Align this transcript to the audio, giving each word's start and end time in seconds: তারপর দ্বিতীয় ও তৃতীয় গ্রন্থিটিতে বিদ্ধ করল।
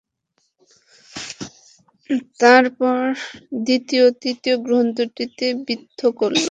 তারপর 2.39 3.01
দ্বিতীয় 3.61 4.03
ও 4.05 4.15
তৃতীয় 4.21 4.55
গ্রন্থিটিতে 4.65 5.47
বিদ্ধ 5.67 5.99
করল। 6.19 6.37